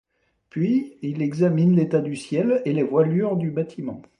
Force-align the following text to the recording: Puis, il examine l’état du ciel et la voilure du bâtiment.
Puis, 0.49 0.97
il 1.03 1.21
examine 1.21 1.75
l’état 1.75 2.01
du 2.01 2.15
ciel 2.15 2.63
et 2.65 2.73
la 2.73 2.83
voilure 2.83 3.35
du 3.37 3.51
bâtiment. 3.51 4.01